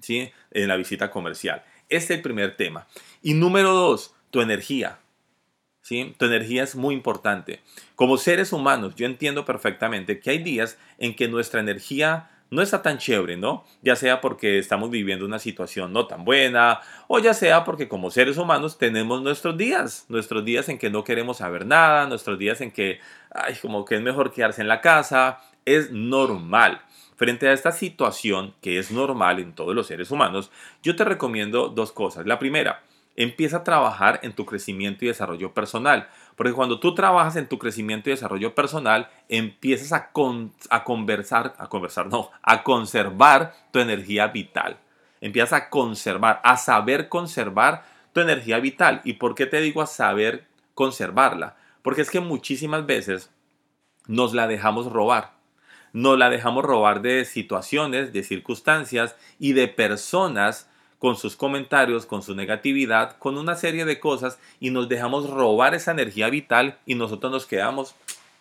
¿sí? 0.00 0.30
En 0.50 0.68
la 0.68 0.76
visita 0.76 1.10
comercial. 1.10 1.62
Este 1.88 2.14
es 2.14 2.18
el 2.18 2.22
primer 2.22 2.56
tema. 2.56 2.86
Y 3.22 3.34
número 3.34 3.72
dos, 3.72 4.14
tu 4.30 4.40
energía. 4.40 4.98
¿Sí? 5.80 6.14
Tu 6.18 6.26
energía 6.26 6.64
es 6.64 6.76
muy 6.76 6.94
importante. 6.94 7.60
Como 7.94 8.18
seres 8.18 8.52
humanos, 8.52 8.94
yo 8.94 9.06
entiendo 9.06 9.46
perfectamente 9.46 10.20
que 10.20 10.30
hay 10.30 10.38
días 10.38 10.76
en 10.98 11.16
que 11.16 11.28
nuestra 11.28 11.60
energía 11.60 12.28
no 12.50 12.62
está 12.62 12.82
tan 12.82 12.98
chévere, 12.98 13.36
¿no? 13.36 13.64
Ya 13.82 13.96
sea 13.96 14.20
porque 14.20 14.58
estamos 14.58 14.90
viviendo 14.90 15.24
una 15.24 15.38
situación 15.38 15.92
no 15.92 16.06
tan 16.06 16.24
buena, 16.24 16.80
o 17.06 17.18
ya 17.18 17.34
sea 17.34 17.64
porque 17.64 17.88
como 17.88 18.10
seres 18.10 18.38
humanos 18.38 18.78
tenemos 18.78 19.22
nuestros 19.22 19.56
días, 19.56 20.06
nuestros 20.08 20.44
días 20.44 20.68
en 20.68 20.78
que 20.78 20.90
no 20.90 21.04
queremos 21.04 21.38
saber 21.38 21.66
nada, 21.66 22.06
nuestros 22.06 22.38
días 22.38 22.60
en 22.60 22.70
que, 22.70 23.00
ay, 23.30 23.54
como 23.60 23.84
que 23.84 23.96
es 23.96 24.02
mejor 24.02 24.32
quedarse 24.32 24.62
en 24.62 24.68
la 24.68 24.80
casa, 24.80 25.40
es 25.64 25.90
normal. 25.90 26.80
Frente 27.16 27.48
a 27.48 27.52
esta 27.52 27.72
situación 27.72 28.54
que 28.62 28.78
es 28.78 28.92
normal 28.92 29.40
en 29.40 29.52
todos 29.52 29.74
los 29.74 29.88
seres 29.88 30.10
humanos, 30.10 30.50
yo 30.82 30.94
te 30.94 31.04
recomiendo 31.04 31.68
dos 31.68 31.90
cosas. 31.90 32.26
La 32.26 32.38
primera, 32.38 32.82
empieza 33.18 33.58
a 33.58 33.64
trabajar 33.64 34.20
en 34.22 34.32
tu 34.32 34.46
crecimiento 34.46 35.04
y 35.04 35.08
desarrollo 35.08 35.52
personal. 35.52 36.08
Porque 36.36 36.52
cuando 36.52 36.78
tú 36.78 36.94
trabajas 36.94 37.34
en 37.34 37.48
tu 37.48 37.58
crecimiento 37.58 38.08
y 38.08 38.12
desarrollo 38.12 38.54
personal, 38.54 39.10
empiezas 39.28 39.92
a, 39.92 40.12
a 40.70 40.84
conversar, 40.84 41.52
a 41.58 41.66
conversar, 41.68 42.06
no, 42.06 42.30
a 42.42 42.62
conservar 42.62 43.54
tu 43.72 43.80
energía 43.80 44.28
vital. 44.28 44.78
Empiezas 45.20 45.52
a 45.52 45.68
conservar, 45.68 46.40
a 46.44 46.56
saber 46.56 47.08
conservar 47.08 47.84
tu 48.12 48.20
energía 48.20 48.60
vital. 48.60 49.00
¿Y 49.02 49.14
por 49.14 49.34
qué 49.34 49.46
te 49.46 49.60
digo 49.60 49.82
a 49.82 49.88
saber 49.88 50.46
conservarla? 50.74 51.56
Porque 51.82 52.02
es 52.02 52.10
que 52.10 52.20
muchísimas 52.20 52.86
veces 52.86 53.32
nos 54.06 54.32
la 54.32 54.46
dejamos 54.46 54.92
robar. 54.92 55.32
Nos 55.92 56.16
la 56.16 56.30
dejamos 56.30 56.64
robar 56.64 57.02
de 57.02 57.24
situaciones, 57.24 58.12
de 58.12 58.22
circunstancias 58.22 59.16
y 59.40 59.54
de 59.54 59.66
personas 59.66 60.70
con 60.98 61.16
sus 61.16 61.36
comentarios, 61.36 62.06
con 62.06 62.22
su 62.22 62.34
negatividad, 62.34 63.16
con 63.18 63.38
una 63.38 63.54
serie 63.54 63.84
de 63.84 64.00
cosas 64.00 64.38
y 64.60 64.70
nos 64.70 64.88
dejamos 64.88 65.30
robar 65.30 65.74
esa 65.74 65.92
energía 65.92 66.28
vital 66.28 66.78
y 66.86 66.94
nosotros 66.94 67.30
nos 67.30 67.46
quedamos 67.46 67.94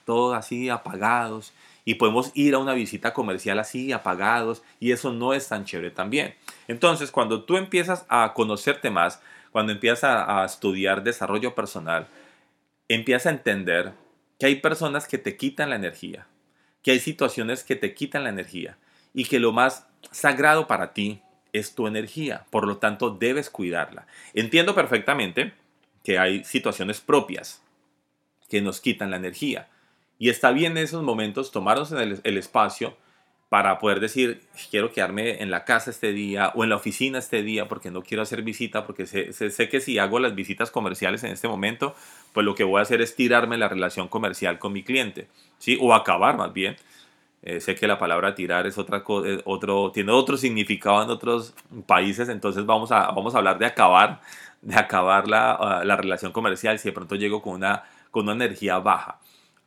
todos 0.05 0.35
así 0.35 0.69
apagados 0.69 1.53
y 1.85 1.95
podemos 1.95 2.31
ir 2.33 2.55
a 2.55 2.57
una 2.57 2.73
visita 2.73 3.13
comercial 3.13 3.59
así 3.59 3.91
apagados 3.91 4.63
y 4.79 4.91
eso 4.91 5.13
no 5.13 5.33
es 5.33 5.47
tan 5.47 5.65
chévere 5.65 5.91
también. 5.91 6.35
Entonces, 6.67 7.11
cuando 7.11 7.43
tú 7.43 7.57
empiezas 7.57 8.05
a 8.09 8.33
conocerte 8.33 8.89
más, 8.89 9.21
cuando 9.51 9.71
empiezas 9.71 10.03
a, 10.03 10.41
a 10.41 10.45
estudiar 10.45 11.03
desarrollo 11.03 11.55
personal, 11.55 12.07
empiezas 12.89 13.27
a 13.27 13.35
entender 13.35 13.93
que 14.39 14.47
hay 14.47 14.55
personas 14.55 15.07
que 15.07 15.17
te 15.17 15.37
quitan 15.37 15.69
la 15.69 15.75
energía, 15.75 16.27
que 16.83 16.91
hay 16.91 16.99
situaciones 16.99 17.63
que 17.63 17.75
te 17.75 17.93
quitan 17.93 18.23
la 18.23 18.29
energía 18.29 18.77
y 19.13 19.25
que 19.25 19.39
lo 19.39 19.51
más 19.51 19.87
sagrado 20.11 20.67
para 20.67 20.93
ti, 20.93 21.21
es 21.57 21.75
tu 21.75 21.87
energía, 21.87 22.45
por 22.49 22.67
lo 22.67 22.77
tanto 22.77 23.11
debes 23.11 23.49
cuidarla. 23.49 24.07
Entiendo 24.33 24.75
perfectamente 24.75 25.53
que 26.03 26.19
hay 26.19 26.43
situaciones 26.43 27.01
propias 27.01 27.61
que 28.49 28.61
nos 28.61 28.79
quitan 28.79 29.11
la 29.11 29.17
energía 29.17 29.67
y 30.19 30.29
está 30.29 30.51
bien 30.51 30.73
en 30.73 30.83
esos 30.83 31.03
momentos 31.03 31.51
tomarnos 31.51 31.91
el, 31.91 32.37
espacio 32.37 32.97
para 33.49 33.79
poder 33.79 33.99
decir, 33.99 34.41
quiero 34.71 34.91
quedarme 34.91 35.41
en 35.41 35.51
la 35.51 35.63
casa 35.63 35.89
este 35.89 36.11
día 36.11 36.51
o 36.55 36.63
en 36.63 36.69
la 36.69 36.75
oficina 36.75 37.19
este 37.19 37.43
día 37.43 37.67
porque 37.67 37.91
no 37.91 38.01
quiero 38.01 38.23
hacer 38.23 38.41
visita, 38.41 38.85
porque 38.85 39.05
sé, 39.05 39.31
sé, 39.31 39.69
que 39.69 39.79
si 39.79 39.99
hago 39.99 40.19
las 40.19 40.35
visitas 40.35 40.69
comerciales 40.69 41.23
en 41.23 41.31
este 41.31 41.47
momento, 41.47 41.95
pues 42.33 42.45
lo 42.45 42.55
que 42.55 42.63
voy 42.63 42.79
a 42.79 42.81
hacer 42.81 43.01
es 43.01 43.15
tirarme 43.15 43.57
la 43.57 43.69
relación 43.69 44.09
comercial 44.09 44.59
con 44.59 44.73
mi 44.73 44.83
cliente, 44.83 45.27
¿sí? 45.59 45.77
O 45.79 45.93
acabar 45.93 46.35
más 46.35 46.51
bien. 46.51 46.75
Eh, 47.43 47.59
sé 47.59 47.75
que 47.75 47.87
la 47.87 47.99
palabra 47.99 48.35
tirar 48.35 48.65
es 48.65 48.77
otra 48.77 49.03
eh, 49.25 49.41
otro, 49.45 49.91
tiene 49.91 50.11
otro 50.11 50.37
significado 50.37 51.03
en 51.03 51.09
otros 51.09 51.53
países, 51.85 52.29
entonces 52.29 52.65
vamos 52.65 52.91
a, 52.91 53.11
vamos 53.11 53.35
a 53.35 53.37
hablar 53.37 53.59
de 53.59 53.65
acabar, 53.65 54.21
de 54.61 54.75
acabar 54.75 55.27
la, 55.27 55.51
ah, 55.51 55.85
la 55.85 55.95
relación 55.95 56.31
comercial 56.31 56.79
si 56.79 56.89
de 56.89 56.93
pronto 56.93 57.15
llego 57.15 57.41
con 57.41 57.53
una, 57.53 57.83
con 58.11 58.23
una 58.23 58.33
energía 58.33 58.79
baja. 58.79 59.19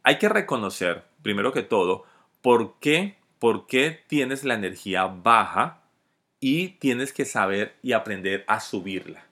Hay 0.02 0.18
que 0.18 0.28
reconocer, 0.28 1.04
primero 1.22 1.52
que 1.52 1.62
todo, 1.62 2.04
por 2.42 2.78
qué, 2.80 3.16
por 3.38 3.66
qué 3.66 4.02
tienes 4.08 4.44
la 4.44 4.54
energía 4.54 5.06
baja 5.06 5.80
y 6.40 6.70
tienes 6.78 7.12
que 7.12 7.24
saber 7.24 7.76
y 7.82 7.92
aprender 7.92 8.44
a 8.48 8.60
subirla 8.60 9.24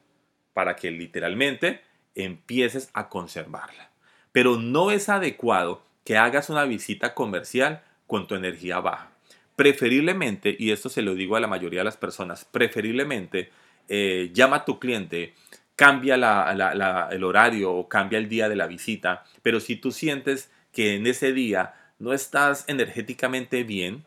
para 0.52 0.76
que 0.76 0.90
literalmente 0.90 1.82
empieces 2.14 2.90
a 2.92 3.08
conservarla. 3.08 3.90
Pero 4.32 4.56
no 4.56 4.90
es 4.90 5.08
adecuado 5.08 5.82
que 6.04 6.16
hagas 6.16 6.50
una 6.50 6.64
visita 6.64 7.14
comercial 7.14 7.82
con 8.08 8.26
tu 8.26 8.34
energía 8.34 8.80
baja. 8.80 9.12
Preferiblemente, 9.54 10.56
y 10.58 10.72
esto 10.72 10.88
se 10.88 11.02
lo 11.02 11.14
digo 11.14 11.36
a 11.36 11.40
la 11.40 11.46
mayoría 11.46 11.80
de 11.80 11.84
las 11.84 11.96
personas, 11.96 12.44
preferiblemente 12.44 13.50
eh, 13.88 14.30
llama 14.32 14.56
a 14.56 14.64
tu 14.64 14.80
cliente, 14.80 15.34
cambia 15.76 16.16
el 16.16 17.24
horario 17.24 17.72
o 17.72 17.88
cambia 17.88 18.18
el 18.18 18.28
día 18.28 18.48
de 18.48 18.56
la 18.56 18.66
visita, 18.66 19.24
pero 19.42 19.60
si 19.60 19.76
tú 19.76 19.92
sientes 19.92 20.50
que 20.72 20.96
en 20.96 21.06
ese 21.06 21.32
día 21.32 21.74
no 21.98 22.12
estás 22.12 22.64
energéticamente 22.68 23.62
bien, 23.62 24.04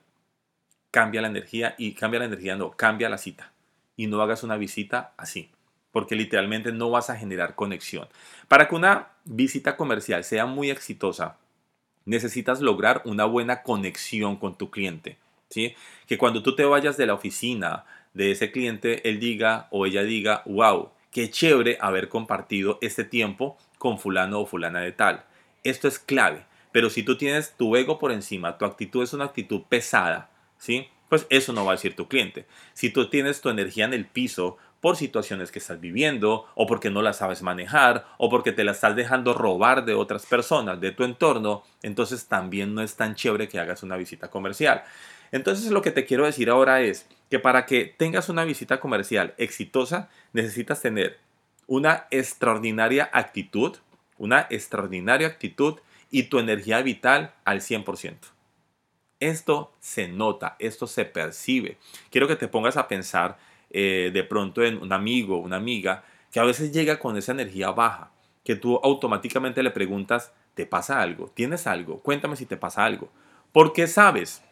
cambia 0.92 1.22
la 1.22 1.28
energía 1.28 1.76
y 1.78 1.94
cambia 1.94 2.20
la 2.20 2.26
energía, 2.26 2.56
no, 2.56 2.72
cambia 2.72 3.10
la 3.10 3.18
cita 3.18 3.54
y 3.96 4.08
no 4.08 4.22
hagas 4.22 4.44
una 4.44 4.58
visita 4.58 5.14
así, 5.18 5.52
porque 5.92 6.16
literalmente 6.16 6.72
no 6.72 6.90
vas 6.90 7.10
a 7.10 7.18
generar 7.18 7.56
conexión. 7.56 8.08
Para 8.48 8.68
que 8.68 8.76
una 8.76 9.10
visita 9.26 9.78
comercial 9.78 10.24
sea 10.24 10.46
muy 10.46 10.70
exitosa, 10.70 11.38
necesitas 12.06 12.62
lograr 12.62 13.02
una 13.06 13.26
buena 13.26 13.64
conexión 13.64 14.38
con 14.38 14.58
tu 14.58 14.70
cliente. 14.70 15.18
¿sí? 15.50 15.76
Que 16.08 16.18
cuando 16.18 16.42
tú 16.42 16.56
te 16.56 16.66
vayas 16.66 16.98
de 16.98 17.06
la 17.06 17.14
oficina 17.14 17.86
de 18.14 18.32
ese 18.32 18.52
cliente, 18.52 19.08
él 19.08 19.20
diga 19.20 19.68
o 19.72 19.86
ella 19.86 20.04
diga, 20.04 20.44
wow, 20.46 20.90
qué 21.12 21.30
chévere 21.30 21.78
haber 21.82 22.10
compartido 22.10 22.80
este 22.82 23.04
tiempo 23.04 23.58
con 23.78 24.00
fulano 24.00 24.42
o 24.42 24.46
fulana 24.46 24.82
de 24.82 24.92
tal. 24.92 25.26
Esto 25.64 25.88
es 25.88 26.00
clave. 26.00 26.46
Pero 26.72 26.90
si 26.90 27.04
tú 27.04 27.18
tienes 27.18 27.56
tu 27.58 27.76
ego 27.76 28.00
por 28.00 28.12
encima, 28.12 28.58
tu 28.58 28.66
actitud 28.66 29.04
es 29.04 29.14
una 29.14 29.26
actitud 29.26 29.64
pesada, 29.68 30.32
¿sí? 30.58 30.88
Pues 31.10 31.28
eso 31.30 31.52
no 31.52 31.66
va 31.66 31.74
a 31.74 31.76
decir 31.76 31.96
tu 31.96 32.08
cliente. 32.08 32.46
Si 32.74 32.90
tú 32.90 33.10
tienes 33.10 33.42
tu 33.42 33.50
energía 33.50 33.84
en 33.84 33.94
el 33.94 34.06
piso 34.06 34.58
por 34.82 34.98
situaciones 34.98 35.52
que 35.52 35.60
estás 35.60 35.80
viviendo 35.80 36.48
o 36.56 36.68
porque 36.68 36.90
no 36.90 37.02
la 37.02 37.14
sabes 37.14 37.44
manejar 37.44 38.06
o 38.18 38.30
porque 38.30 38.52
te 38.52 38.64
la 38.64 38.72
estás 38.72 38.96
dejando 38.96 39.34
robar 39.34 39.86
de 39.86 39.94
otras 39.94 40.26
personas, 40.26 40.82
de 40.82 40.92
tu 40.92 41.04
entorno, 41.04 41.64
entonces 41.84 42.28
también 42.28 42.74
no 42.74 42.82
es 42.82 42.96
tan 42.96 43.16
chévere 43.16 43.48
que 43.48 43.60
hagas 43.60 43.84
una 43.84 43.96
visita 43.96 44.30
comercial. 44.30 44.84
Entonces 45.32 45.72
lo 45.72 45.82
que 45.82 45.92
te 45.92 46.06
quiero 46.06 46.26
decir 46.26 46.50
ahora 46.50 46.82
es 46.82 47.08
que 47.30 47.40
para 47.40 47.66
que 47.66 47.86
tengas 47.86 48.28
una 48.28 48.44
visita 48.44 48.80
comercial 48.80 49.34
exitosa 49.38 50.10
necesitas 50.34 50.82
tener 50.82 51.20
una 51.68 52.08
extraordinaria 52.10 53.10
actitud, 53.14 53.78
una 54.18 54.48
extraordinaria 54.50 55.28
actitud 55.28 55.80
y 56.10 56.24
tu 56.24 56.40
energía 56.40 56.82
vital 56.82 57.34
al 57.46 57.62
100%. 57.62 58.16
Esto 59.22 59.72
se 59.80 60.08
nota, 60.08 60.56
esto 60.58 60.88
se 60.88 61.06
percibe. 61.06 61.78
Quiero 62.10 62.28
que 62.28 62.36
te 62.36 62.48
pongas 62.48 62.76
a 62.76 62.88
pensar 62.88 63.38
eh, 63.72 64.12
de 64.14 64.24
pronto 64.24 64.64
en 64.64 64.78
un 64.82 64.92
amigo, 64.94 65.38
una 65.38 65.58
amiga, 65.58 66.04
que 66.32 66.40
a 66.40 66.44
veces 66.44 66.72
llega 66.72 67.00
con 67.00 67.18
esa 67.18 67.32
energía 67.32 67.72
baja, 67.72 68.12
que 68.44 68.56
tú 68.56 68.80
automáticamente 68.84 69.64
le 69.64 69.72
preguntas, 69.72 70.34
¿te 70.54 70.66
pasa 70.66 71.02
algo? 71.02 71.32
¿Tienes 71.34 71.68
algo? 71.68 72.00
Cuéntame 72.00 72.36
si 72.36 72.46
te 72.46 72.58
pasa 72.58 72.86
algo. 72.86 73.10
¿Por 73.52 73.74
qué 73.74 73.88
sabes? 73.88 74.44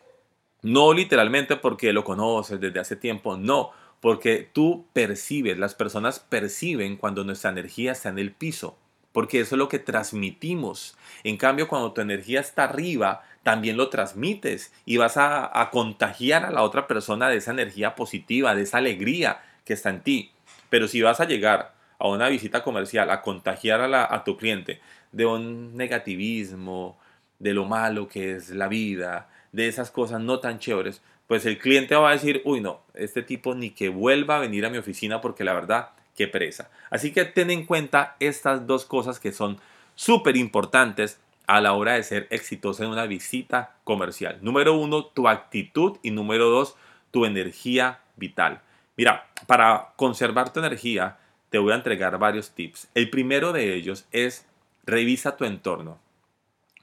No 0.61 0.93
literalmente 0.93 1.55
porque 1.55 1.93
lo 1.93 2.03
conoces 2.03 2.59
desde 2.59 2.79
hace 2.79 2.95
tiempo, 2.95 3.37
no, 3.37 3.71
porque 4.01 4.49
tú 4.51 4.85
percibes, 4.93 5.57
las 5.57 5.75
personas 5.75 6.19
perciben 6.19 6.97
cuando 6.97 7.23
nuestra 7.23 7.51
energía 7.51 7.93
está 7.93 8.09
en 8.09 8.19
el 8.19 8.31
piso, 8.31 8.77
porque 9.11 9.39
eso 9.39 9.55
es 9.55 9.59
lo 9.59 9.69
que 9.69 9.79
transmitimos. 9.79 10.97
En 11.23 11.37
cambio, 11.37 11.67
cuando 11.67 11.93
tu 11.93 12.01
energía 12.01 12.41
está 12.41 12.65
arriba, 12.65 13.23
también 13.43 13.77
lo 13.77 13.89
transmites 13.89 14.73
y 14.85 14.97
vas 14.97 15.17
a, 15.17 15.69
contagiar 15.71 16.45
a 16.45 16.51
la 16.51 16.63
otra 16.63 16.87
persona 16.87 17.29
de 17.29 17.37
esa 17.37 17.51
energía 17.51 17.95
positiva, 17.95 18.55
de 18.55 18.63
esa 18.63 18.77
alegría 18.77 19.41
que 19.65 19.73
está 19.73 19.89
en 19.89 20.01
ti. 20.01 20.31
Pero 20.69 20.87
si 20.87 21.01
vas 21.01 21.19
a 21.19 21.25
llegar 21.25 21.73
a 21.97 22.07
una 22.07 22.29
visita 22.29 22.63
comercial 22.63 23.09
a 23.09 23.21
contagiar 23.21 23.81
a, 23.81 24.13
a 24.13 24.23
tu 24.23 24.37
cliente 24.37 24.79
de 25.11 25.25
un 25.25 25.75
negativismo, 25.75 26.97
de 27.39 27.53
lo 27.53 27.65
malo 27.65 28.07
que 28.07 28.35
es 28.35 28.49
la 28.49 28.67
vida, 28.67 29.29
de 29.51 29.67
esas 29.67 29.91
cosas 29.91 30.21
no 30.21 30.39
tan 30.39 30.59
chéveres, 30.59 31.01
pues 31.27 31.45
el 31.45 31.57
cliente 31.57 31.95
va 31.95 32.09
a 32.09 32.13
decir, 32.13 32.41
uy 32.45 32.61
no, 32.61 32.81
este 32.93 33.23
tipo 33.23 33.55
ni 33.55 33.71
que 33.71 33.89
vuelva 33.89 34.37
a 34.37 34.39
venir 34.39 34.65
a 34.65 34.69
mi 34.69 34.77
oficina 34.77 35.21
porque 35.21 35.43
la 35.43 35.53
verdad, 35.53 35.89
qué 36.15 36.27
presa. 36.27 36.69
Así 36.89 37.11
que 37.11 37.25
ten 37.25 37.49
en 37.49 37.65
cuenta 37.65 38.15
estas 38.19 38.67
dos 38.67 38.85
cosas 38.85 39.19
que 39.19 39.31
son 39.31 39.59
súper 39.95 40.37
importantes 40.37 41.19
a 41.49 41.61
la 41.61 41.73
hora 41.73 41.93
de 41.93 42.03
ser 42.03 42.27
exitosa 42.29 42.83
en 42.83 42.91
una 42.91 43.07
visita 43.07 43.75
comercial. 43.83 44.37
Número 44.43 44.75
uno, 44.75 45.05
tu 45.05 45.27
actitud 45.27 45.97
y 46.03 46.11
número 46.11 46.47
dos, 46.47 46.75
tu 47.09 47.25
energía 47.25 48.01
vital. 48.17 48.61
Mira, 48.95 49.27
para 49.47 49.93
conservar 49.95 50.53
tu 50.53 50.59
energía, 50.59 51.17
te 51.49 51.57
voy 51.57 51.71
a 51.71 51.77
entregar 51.77 52.19
varios 52.19 52.51
tips. 52.51 52.87
El 52.93 53.09
primero 53.09 53.51
de 53.51 53.73
ellos 53.73 54.05
es 54.11 54.45
revisa 54.85 55.37
tu 55.37 55.45
entorno. 55.45 55.97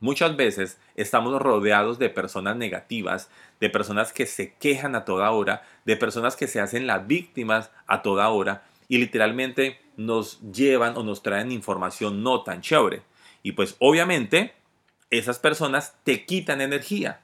Muchas 0.00 0.34
veces 0.34 0.80
estamos 0.96 1.40
rodeados 1.40 2.00
de 2.00 2.10
personas 2.10 2.56
negativas, 2.56 3.30
de 3.60 3.70
personas 3.70 4.12
que 4.12 4.26
se 4.26 4.54
quejan 4.54 4.96
a 4.96 5.04
toda 5.04 5.30
hora, 5.30 5.62
de 5.84 5.96
personas 5.96 6.34
que 6.34 6.48
se 6.48 6.58
hacen 6.58 6.88
las 6.88 7.06
víctimas 7.06 7.70
a 7.86 8.02
toda 8.02 8.30
hora 8.30 8.64
y 8.88 8.98
literalmente 8.98 9.78
nos 9.96 10.40
llevan 10.52 10.96
o 10.96 11.04
nos 11.04 11.22
traen 11.22 11.52
información 11.52 12.24
no 12.24 12.42
tan 12.42 12.62
chévere. 12.62 13.04
Y 13.46 13.52
pues 13.52 13.76
obviamente 13.78 14.54
esas 15.08 15.38
personas 15.38 15.94
te 16.02 16.26
quitan 16.26 16.60
energía. 16.60 17.20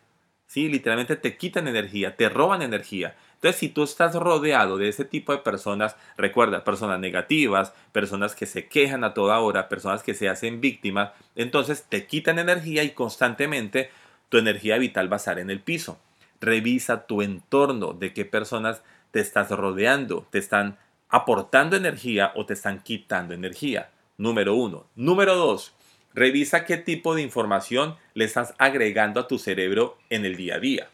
¿sí? 0.46 0.68
Literalmente 0.68 1.16
te 1.16 1.36
quitan 1.36 1.66
energía, 1.66 2.14
te 2.14 2.28
roban 2.28 2.62
energía. 2.62 3.16
Entonces, 3.34 3.58
si 3.58 3.68
tú 3.68 3.82
estás 3.82 4.14
rodeado 4.14 4.78
de 4.78 4.88
ese 4.88 5.04
tipo 5.04 5.32
de 5.32 5.38
personas, 5.38 5.96
recuerda, 6.16 6.62
personas 6.62 7.00
negativas, 7.00 7.72
personas 7.90 8.36
que 8.36 8.46
se 8.46 8.68
quejan 8.68 9.02
a 9.02 9.14
toda 9.14 9.40
hora, 9.40 9.68
personas 9.68 10.04
que 10.04 10.14
se 10.14 10.28
hacen 10.28 10.60
víctimas, 10.60 11.10
entonces 11.34 11.86
te 11.88 12.06
quitan 12.06 12.38
energía 12.38 12.84
y 12.84 12.90
constantemente 12.90 13.90
tu 14.28 14.38
energía 14.38 14.78
vital 14.78 15.10
va 15.10 15.16
a 15.16 15.24
estar 15.24 15.40
en 15.40 15.50
el 15.50 15.58
piso. 15.58 15.98
Revisa 16.40 17.08
tu 17.08 17.22
entorno, 17.22 17.94
de 17.94 18.12
qué 18.12 18.24
personas 18.24 18.84
te 19.10 19.18
estás 19.18 19.50
rodeando, 19.50 20.24
te 20.30 20.38
están 20.38 20.78
aportando 21.08 21.74
energía 21.74 22.30
o 22.36 22.46
te 22.46 22.52
están 22.52 22.78
quitando 22.78 23.34
energía. 23.34 23.90
Número 24.18 24.54
uno. 24.54 24.86
Número 24.94 25.34
dos, 25.34 25.74
revisa 26.14 26.64
qué 26.64 26.76
tipo 26.76 27.14
de 27.14 27.22
información 27.22 27.96
le 28.14 28.24
estás 28.24 28.54
agregando 28.58 29.20
a 29.20 29.28
tu 29.28 29.38
cerebro 29.38 29.98
en 30.10 30.24
el 30.24 30.36
día 30.36 30.56
a 30.56 30.60
día. 30.60 30.88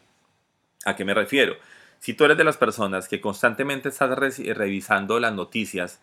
¿A 0.85 0.95
qué 0.95 1.05
me 1.05 1.13
refiero? 1.13 1.55
Si 1.99 2.13
tú 2.13 2.25
eres 2.25 2.37
de 2.37 2.43
las 2.45 2.57
personas 2.57 3.07
que 3.07 3.19
constantemente 3.19 3.89
estás 3.89 4.17
revisando 4.17 5.19
las 5.19 5.33
noticias 5.33 5.99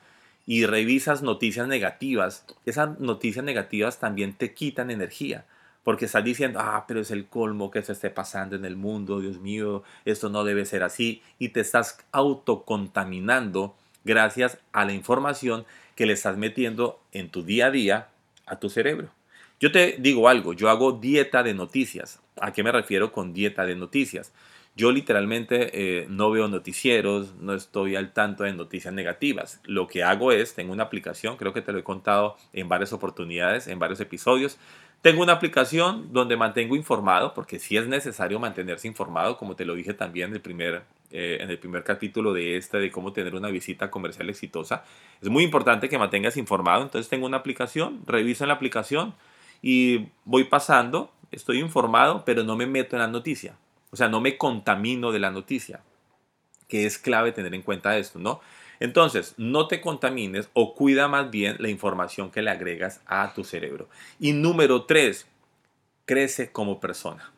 y 0.46 0.66
revisas 0.66 1.22
noticias 1.22 1.66
negativas, 1.66 2.44
esas 2.66 3.00
noticias 3.00 3.44
negativas 3.44 3.98
también 3.98 4.34
te 4.34 4.52
quitan 4.54 4.90
energía 4.90 5.46
porque 5.86 6.06
estás 6.06 6.24
diciendo, 6.24 6.58
ah, 6.60 6.84
pero 6.88 6.98
es 6.98 7.12
el 7.12 7.26
colmo 7.26 7.70
que 7.70 7.80
se 7.80 7.92
esté 7.92 8.10
pasando 8.10 8.56
en 8.56 8.64
el 8.64 8.74
mundo, 8.74 9.20
Dios 9.20 9.38
mío, 9.38 9.84
esto 10.04 10.28
no 10.28 10.42
debe 10.42 10.64
ser 10.64 10.82
así, 10.82 11.22
y 11.38 11.50
te 11.50 11.60
estás 11.60 12.00
autocontaminando 12.10 13.76
gracias 14.04 14.58
a 14.72 14.84
la 14.84 14.94
información 14.94 15.64
que 15.94 16.06
le 16.06 16.14
estás 16.14 16.36
metiendo 16.36 17.00
en 17.12 17.30
tu 17.30 17.44
día 17.44 17.66
a 17.66 17.70
día 17.70 18.08
a 18.46 18.58
tu 18.58 18.70
cerebro. 18.70 19.10
Yo 19.58 19.72
te 19.72 19.96
digo 19.98 20.28
algo, 20.28 20.52
yo 20.52 20.68
hago 20.68 20.92
dieta 20.92 21.42
de 21.42 21.54
noticias. 21.54 22.20
¿A 22.40 22.52
qué 22.52 22.62
me 22.62 22.72
refiero 22.72 23.12
con 23.12 23.32
dieta 23.32 23.64
de 23.64 23.74
noticias? 23.74 24.32
Yo 24.76 24.92
literalmente 24.92 25.70
eh, 25.72 26.06
no 26.10 26.30
veo 26.30 26.48
noticieros, 26.48 27.34
no 27.36 27.54
estoy 27.54 27.96
al 27.96 28.12
tanto 28.12 28.44
de 28.44 28.52
noticias 28.52 28.92
negativas. 28.92 29.60
Lo 29.64 29.86
que 29.86 30.04
hago 30.04 30.32
es, 30.32 30.54
tengo 30.54 30.74
una 30.74 30.82
aplicación, 30.82 31.38
creo 31.38 31.54
que 31.54 31.62
te 31.62 31.72
lo 31.72 31.78
he 31.78 31.82
contado 31.82 32.36
en 32.52 32.68
varias 32.68 32.92
oportunidades, 32.92 33.68
en 33.68 33.78
varios 33.78 34.00
episodios, 34.00 34.58
tengo 35.00 35.22
una 35.22 35.34
aplicación 35.34 36.12
donde 36.12 36.36
mantengo 36.36 36.74
informado, 36.74 37.32
porque 37.32 37.58
si 37.58 37.76
es 37.76 37.86
necesario 37.86 38.40
mantenerse 38.40 38.88
informado, 38.88 39.38
como 39.38 39.54
te 39.54 39.64
lo 39.64 39.74
dije 39.74 39.94
también 39.94 40.30
en 40.30 40.34
el 40.34 40.40
primer, 40.40 40.82
eh, 41.10 41.38
en 41.40 41.50
el 41.50 41.58
primer 41.58 41.84
capítulo 41.84 42.32
de 42.32 42.56
este, 42.56 42.78
de 42.78 42.90
cómo 42.90 43.12
tener 43.12 43.34
una 43.34 43.48
visita 43.48 43.90
comercial 43.90 44.28
exitosa. 44.28 44.84
Es 45.20 45.28
muy 45.28 45.44
importante 45.44 45.88
que 45.88 45.98
mantengas 45.98 46.36
informado. 46.36 46.82
Entonces 46.82 47.08
tengo 47.08 47.26
una 47.26 47.38
aplicación, 47.38 48.02
reviso 48.06 48.44
en 48.44 48.48
la 48.48 48.54
aplicación 48.54 49.14
y 49.62 50.08
voy 50.24 50.44
pasando, 50.44 51.12
estoy 51.30 51.60
informado, 51.60 52.24
pero 52.24 52.44
no 52.44 52.56
me 52.56 52.66
meto 52.66 52.96
en 52.96 53.02
la 53.02 53.08
noticia. 53.08 53.56
O 53.90 53.96
sea, 53.96 54.08
no 54.08 54.20
me 54.20 54.36
contamino 54.36 55.12
de 55.12 55.18
la 55.18 55.30
noticia, 55.30 55.82
que 56.68 56.86
es 56.86 56.98
clave 56.98 57.32
tener 57.32 57.54
en 57.54 57.62
cuenta 57.62 57.96
esto, 57.96 58.18
¿no? 58.18 58.40
Entonces, 58.78 59.34
no 59.38 59.68
te 59.68 59.80
contamines 59.80 60.50
o 60.52 60.74
cuida 60.74 61.08
más 61.08 61.30
bien 61.30 61.56
la 61.60 61.68
información 61.68 62.30
que 62.30 62.42
le 62.42 62.50
agregas 62.50 63.00
a 63.06 63.32
tu 63.32 63.44
cerebro. 63.44 63.88
Y 64.18 64.32
número 64.32 64.84
tres, 64.84 65.26
crece 66.04 66.52
como 66.52 66.78
persona, 66.78 67.32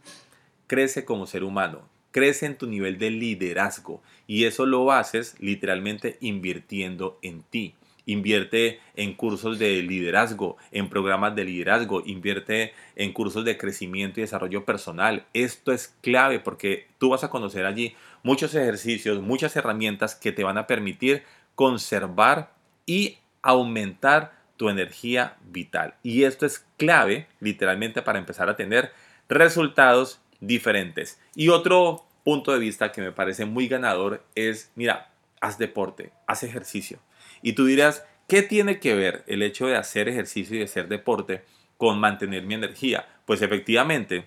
crece 0.66 1.04
como 1.04 1.26
ser 1.26 1.44
humano, 1.44 1.88
crece 2.18 2.46
en 2.46 2.56
tu 2.56 2.66
nivel 2.66 2.98
de 2.98 3.10
liderazgo 3.10 4.02
y 4.26 4.44
eso 4.44 4.66
lo 4.66 4.90
haces 4.90 5.36
literalmente 5.38 6.18
invirtiendo 6.20 7.18
en 7.22 7.42
ti. 7.42 7.74
Invierte 8.06 8.80
en 8.96 9.14
cursos 9.14 9.58
de 9.58 9.82
liderazgo, 9.82 10.56
en 10.72 10.88
programas 10.88 11.36
de 11.36 11.44
liderazgo, 11.44 12.02
invierte 12.04 12.72
en 12.96 13.12
cursos 13.12 13.44
de 13.44 13.56
crecimiento 13.56 14.18
y 14.18 14.22
desarrollo 14.22 14.64
personal. 14.64 15.26
Esto 15.32 15.72
es 15.72 15.94
clave 16.00 16.40
porque 16.40 16.88
tú 16.98 17.10
vas 17.10 17.22
a 17.22 17.30
conocer 17.30 17.66
allí 17.66 17.94
muchos 18.24 18.52
ejercicios, 18.54 19.22
muchas 19.22 19.54
herramientas 19.54 20.16
que 20.16 20.32
te 20.32 20.42
van 20.42 20.58
a 20.58 20.66
permitir 20.66 21.22
conservar 21.54 22.52
y 22.84 23.18
aumentar 23.42 24.32
tu 24.56 24.70
energía 24.70 25.36
vital. 25.44 25.94
Y 26.02 26.24
esto 26.24 26.46
es 26.46 26.66
clave, 26.78 27.28
literalmente, 27.38 28.02
para 28.02 28.18
empezar 28.18 28.48
a 28.48 28.56
tener 28.56 28.90
resultados 29.28 30.20
diferentes. 30.40 31.20
Y 31.34 31.48
otro 31.48 32.07
punto 32.28 32.52
de 32.52 32.58
vista 32.58 32.92
que 32.92 33.00
me 33.00 33.10
parece 33.10 33.46
muy 33.46 33.68
ganador 33.68 34.22
es, 34.34 34.70
mira, 34.74 35.10
haz 35.40 35.56
deporte, 35.56 36.12
haz 36.26 36.42
ejercicio. 36.42 36.98
Y 37.40 37.54
tú 37.54 37.64
dirás, 37.64 38.04
¿qué 38.26 38.42
tiene 38.42 38.80
que 38.80 38.94
ver 38.94 39.24
el 39.28 39.40
hecho 39.40 39.66
de 39.66 39.76
hacer 39.76 40.10
ejercicio 40.10 40.54
y 40.54 40.58
de 40.58 40.66
hacer 40.66 40.88
deporte 40.88 41.42
con 41.78 41.98
mantener 41.98 42.42
mi 42.42 42.52
energía? 42.52 43.08
Pues 43.24 43.40
efectivamente, 43.40 44.26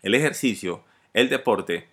el 0.00 0.14
ejercicio, 0.14 0.82
el 1.12 1.28
deporte, 1.28 1.88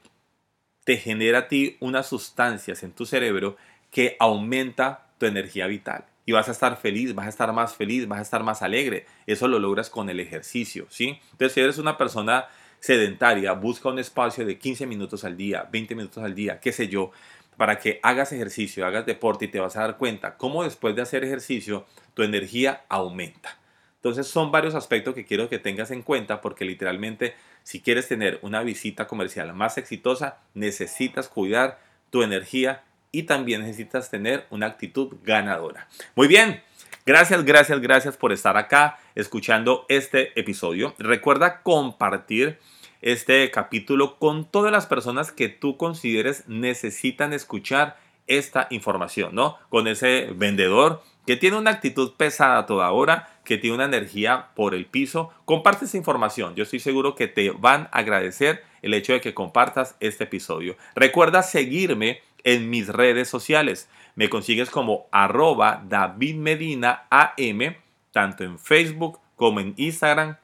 te 0.85 0.95
genera 0.95 1.39
a 1.39 1.47
ti 1.49 1.75
unas 1.81 2.07
sustancias 2.07 2.81
en 2.83 2.93
tu 2.93 3.05
cerebro 3.05 3.57
que 3.91 4.15
aumenta 4.21 5.09
tu 5.17 5.25
energía 5.25 5.67
vital. 5.67 6.05
Y 6.25 6.31
vas 6.31 6.47
a 6.47 6.53
estar 6.53 6.77
feliz, 6.77 7.13
vas 7.15 7.25
a 7.25 7.31
estar 7.31 7.51
más 7.51 7.75
feliz, 7.75 8.07
vas 8.07 8.19
a 8.19 8.21
estar 8.21 8.43
más 8.43 8.61
alegre. 8.61 9.05
Eso 9.25 9.49
lo 9.49 9.59
logras 9.59 9.89
con 9.89 10.09
el 10.09 10.21
ejercicio, 10.21 10.87
¿sí? 10.89 11.19
Entonces, 11.33 11.51
si 11.51 11.59
eres 11.59 11.79
una 11.79 11.97
persona 11.97 12.47
sedentaria, 12.79 13.53
busca 13.53 13.89
un 13.89 13.99
espacio 13.99 14.45
de 14.45 14.57
15 14.57 14.85
minutos 14.85 15.23
al 15.23 15.35
día, 15.35 15.67
20 15.71 15.95
minutos 15.95 16.23
al 16.23 16.35
día, 16.35 16.59
qué 16.59 16.71
sé 16.71 16.87
yo, 16.87 17.11
para 17.57 17.79
que 17.79 17.99
hagas 18.03 18.31
ejercicio, 18.31 18.85
hagas 18.85 19.05
deporte 19.05 19.45
y 19.45 19.47
te 19.47 19.59
vas 19.59 19.75
a 19.75 19.81
dar 19.81 19.97
cuenta 19.97 20.37
cómo 20.37 20.63
después 20.63 20.95
de 20.95 21.01
hacer 21.01 21.23
ejercicio 21.23 21.85
tu 22.13 22.23
energía 22.23 22.83
aumenta. 22.87 23.57
Entonces 23.95 24.27
son 24.27 24.51
varios 24.51 24.75
aspectos 24.75 25.15
que 25.15 25.25
quiero 25.25 25.49
que 25.49 25.57
tengas 25.57 25.91
en 25.91 26.03
cuenta 26.03 26.39
porque 26.39 26.65
literalmente 26.65 27.33
si 27.63 27.81
quieres 27.81 28.07
tener 28.07 28.39
una 28.43 28.61
visita 28.61 29.07
comercial 29.07 29.53
más 29.53 29.77
exitosa, 29.77 30.37
necesitas 30.53 31.27
cuidar 31.27 31.79
tu 32.11 32.21
energía 32.21 32.83
y 33.11 33.23
también 33.23 33.61
necesitas 33.61 34.09
tener 34.09 34.45
una 34.51 34.67
actitud 34.67 35.15
ganadora. 35.23 35.87
Muy 36.15 36.27
bien, 36.27 36.61
gracias, 37.07 37.45
gracias, 37.45 37.81
gracias 37.81 38.17
por 38.17 38.33
estar 38.33 38.57
acá 38.57 38.99
escuchando 39.15 39.85
este 39.89 40.37
episodio. 40.39 40.93
Recuerda 40.99 41.63
compartir 41.63 42.59
este 43.01 43.49
capítulo 43.49 44.17
con 44.19 44.45
todas 44.45 44.71
las 44.71 44.85
personas 44.85 45.31
que 45.31 45.47
tú 45.47 45.77
consideres 45.77 46.43
necesitan 46.47 47.31
escuchar 47.31 47.97
esta 48.27 48.67
información, 48.71 49.33
¿no? 49.33 49.57
Con 49.69 49.87
ese 49.87 50.29
vendedor 50.35 51.01
que 51.25 51.37
tiene 51.37 51.57
una 51.57 51.71
actitud 51.71 52.13
pesada 52.17 52.65
toda 52.65 52.91
hora, 52.91 53.29
que 53.45 53.57
tiene 53.57 53.75
una 53.75 53.85
energía 53.85 54.47
por 54.53 54.75
el 54.75 54.85
piso, 54.85 55.31
comparte 55.45 55.85
esa 55.85 55.97
información. 55.97 56.55
Yo 56.55 56.63
estoy 56.63 56.79
seguro 56.79 57.15
que 57.15 57.27
te 57.27 57.51
van 57.51 57.89
a 57.91 57.99
agradecer 57.99 58.63
el 58.81 58.93
hecho 58.93 59.13
de 59.13 59.21
que 59.21 59.33
compartas 59.33 59.95
este 60.01 60.25
episodio. 60.25 60.75
Recuerda 60.95 61.41
seguirme 61.41 62.21
en 62.43 62.69
mis 62.69 62.87
redes 62.87 63.27
sociales. 63.27 63.89
Me 64.17 64.31
consigues 64.31 64.71
como 64.71 65.07
arroba 65.11 65.83
David 65.87 66.37
Medina 66.37 67.05
AM, 67.11 67.75
tanto 68.11 68.43
en 68.43 68.57
Facebook 68.57 69.19
como 69.35 69.59
en 69.59 69.75
Instagram, 69.77 70.37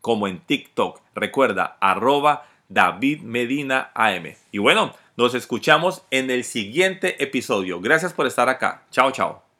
como 0.00 0.26
en 0.26 0.40
TikTok. 0.40 1.02
Recuerda, 1.14 1.76
arroba 1.82 2.46
David 2.70 3.20
Medina 3.20 3.90
AM. 3.94 4.34
Y 4.52 4.56
bueno, 4.56 4.94
nos 5.18 5.34
escuchamos 5.34 6.02
en 6.10 6.30
el 6.30 6.44
siguiente 6.44 7.22
episodio. 7.22 7.78
Gracias 7.78 8.14
por 8.14 8.26
estar 8.26 8.48
acá. 8.48 8.84
Chao, 8.90 9.10
chao. 9.12 9.53